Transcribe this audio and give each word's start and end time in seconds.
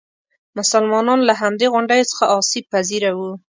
مسلمانان 0.57 1.19
له 1.29 1.33
همدې 1.41 1.65
غونډیو 1.73 2.09
څخه 2.11 2.25
آسیب 2.37 2.65
پذیره 2.73 3.11
وو. 3.17 3.31